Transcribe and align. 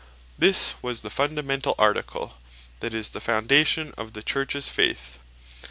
This 0.35 0.73
was 0.81 1.01
the 1.01 1.11
fundamentall 1.11 1.75
Article, 1.77 2.35
that 2.79 2.91
is 2.91 3.11
the 3.11 3.21
Foundation 3.21 3.93
of 3.99 4.13
the 4.13 4.23
Churches 4.23 4.67
Faith. 4.67 5.19